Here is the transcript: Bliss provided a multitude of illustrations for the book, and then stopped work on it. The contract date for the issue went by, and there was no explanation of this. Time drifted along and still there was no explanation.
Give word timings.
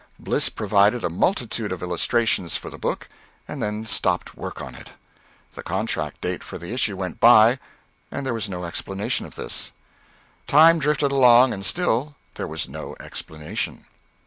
Bliss 0.17 0.49
provided 0.49 1.03
a 1.03 1.11
multitude 1.11 1.71
of 1.71 1.83
illustrations 1.83 2.55
for 2.57 2.71
the 2.71 2.79
book, 2.79 3.07
and 3.47 3.61
then 3.61 3.85
stopped 3.85 4.35
work 4.35 4.59
on 4.59 4.73
it. 4.73 4.93
The 5.53 5.61
contract 5.61 6.21
date 6.21 6.43
for 6.43 6.57
the 6.57 6.73
issue 6.73 6.97
went 6.97 7.19
by, 7.19 7.59
and 8.09 8.25
there 8.25 8.33
was 8.33 8.49
no 8.49 8.65
explanation 8.65 9.27
of 9.27 9.35
this. 9.35 9.71
Time 10.47 10.79
drifted 10.79 11.11
along 11.11 11.53
and 11.53 11.63
still 11.63 12.15
there 12.33 12.47
was 12.47 12.67
no 12.67 12.95
explanation. 12.99 13.85